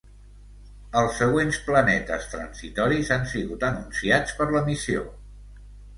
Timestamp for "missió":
4.71-5.05